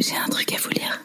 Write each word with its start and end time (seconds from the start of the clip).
J'ai 0.00 0.16
un 0.16 0.30
truc 0.30 0.54
à 0.54 0.56
vous 0.56 0.70
lire. 0.70 0.98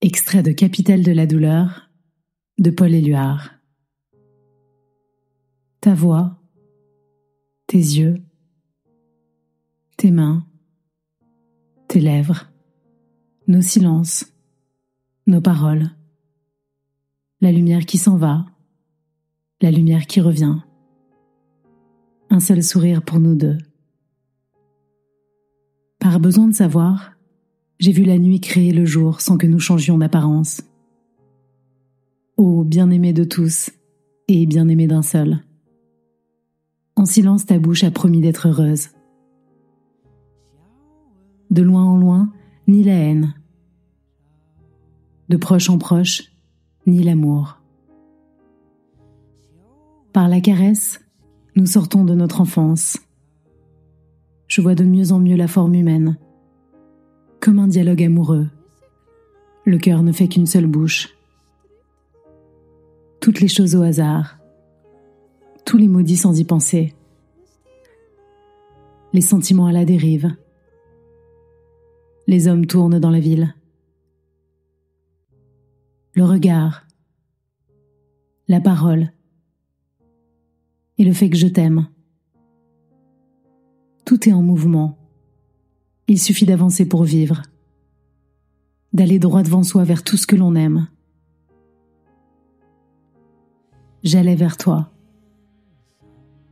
Extrait 0.00 0.42
de 0.42 0.52
Capitale 0.52 1.02
de 1.02 1.12
la 1.12 1.26
douleur 1.26 1.90
de 2.56 2.70
Paul 2.70 2.94
Éluard. 2.94 3.50
Ta 5.82 5.94
voix, 5.94 6.38
tes 7.66 7.76
yeux, 7.76 8.22
tes 9.98 10.10
mains, 10.10 10.46
tes 11.88 12.00
lèvres, 12.00 12.50
nos 13.46 13.60
silences, 13.60 14.32
nos 15.26 15.42
paroles, 15.42 15.90
la 17.42 17.52
lumière 17.52 17.84
qui 17.84 17.98
s'en 17.98 18.16
va, 18.16 18.46
la 19.60 19.70
lumière 19.70 20.06
qui 20.06 20.22
revient, 20.22 20.56
un 22.30 22.40
seul 22.40 22.62
sourire 22.62 23.02
pour 23.02 23.20
nous 23.20 23.34
deux. 23.34 23.58
Par 26.00 26.18
besoin 26.18 26.48
de 26.48 26.54
savoir, 26.54 27.12
j'ai 27.78 27.92
vu 27.92 28.04
la 28.04 28.18
nuit 28.18 28.40
créer 28.40 28.72
le 28.72 28.86
jour 28.86 29.20
sans 29.20 29.36
que 29.36 29.46
nous 29.46 29.58
changions 29.58 29.98
d'apparence. 29.98 30.62
Ô 32.38 32.64
bien-aimé 32.64 33.12
de 33.12 33.22
tous 33.22 33.70
et 34.26 34.46
bien-aimé 34.46 34.86
d'un 34.86 35.02
seul. 35.02 35.44
En 36.96 37.04
silence, 37.04 37.44
ta 37.44 37.58
bouche 37.58 37.84
a 37.84 37.90
promis 37.90 38.22
d'être 38.22 38.48
heureuse. 38.48 38.88
De 41.50 41.60
loin 41.60 41.84
en 41.84 41.98
loin, 41.98 42.32
ni 42.66 42.82
la 42.82 42.94
haine. 42.94 43.34
De 45.28 45.36
proche 45.36 45.68
en 45.68 45.76
proche, 45.76 46.32
ni 46.86 47.02
l'amour. 47.02 47.60
Par 50.14 50.28
la 50.28 50.40
caresse, 50.40 51.00
nous 51.56 51.66
sortons 51.66 52.04
de 52.04 52.14
notre 52.14 52.40
enfance 52.40 52.96
je 54.50 54.60
vois 54.60 54.74
de 54.74 54.84
mieux 54.84 55.12
en 55.12 55.20
mieux 55.20 55.36
la 55.36 55.46
forme 55.46 55.74
humaine. 55.74 56.18
Comme 57.40 57.60
un 57.60 57.68
dialogue 57.68 58.02
amoureux. 58.02 58.48
Le 59.64 59.78
cœur 59.78 60.02
ne 60.02 60.10
fait 60.10 60.26
qu'une 60.26 60.46
seule 60.46 60.66
bouche. 60.66 61.16
Toutes 63.20 63.40
les 63.40 63.48
choses 63.48 63.76
au 63.76 63.82
hasard. 63.82 64.38
Tous 65.64 65.76
les 65.76 65.86
maudits 65.86 66.16
sans 66.16 66.36
y 66.38 66.44
penser. 66.44 66.94
Les 69.12 69.20
sentiments 69.20 69.66
à 69.66 69.72
la 69.72 69.84
dérive. 69.84 70.34
Les 72.26 72.48
hommes 72.48 72.66
tournent 72.66 72.98
dans 72.98 73.10
la 73.10 73.20
ville. 73.20 73.54
Le 76.14 76.24
regard. 76.24 76.88
La 78.48 78.60
parole. 78.60 79.12
Et 80.98 81.04
le 81.04 81.12
fait 81.12 81.30
que 81.30 81.36
je 81.36 81.46
t'aime. 81.46 81.86
Tout 84.10 84.28
est 84.28 84.32
en 84.32 84.42
mouvement. 84.42 84.98
Il 86.08 86.20
suffit 86.20 86.44
d'avancer 86.44 86.84
pour 86.84 87.04
vivre, 87.04 87.42
d'aller 88.92 89.20
droit 89.20 89.44
devant 89.44 89.62
soi 89.62 89.84
vers 89.84 90.02
tout 90.02 90.16
ce 90.16 90.26
que 90.26 90.34
l'on 90.34 90.56
aime. 90.56 90.88
J'allais 94.02 94.34
vers 94.34 94.56
toi. 94.56 94.90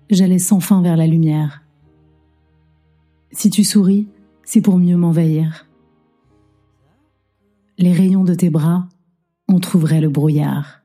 J'allais 0.09 0.39
sans 0.39 0.61
fin 0.61 0.83
vers 0.83 0.97
la 0.97 1.09
lumière. 1.09 1.65
Si 3.33 3.51
tu 3.51 3.65
souris, 3.65 4.07
c'est 4.45 4.63
pour 4.63 4.79
mieux 4.79 4.97
m'envahir. 4.97 5.67
Les 7.77 7.93
rayons 7.93 8.23
de 8.23 8.35
tes 8.35 8.51
bras, 8.51 8.89
on 9.49 9.59
trouverait 9.59 10.01
le 10.01 10.11
brouillard. 10.11 10.78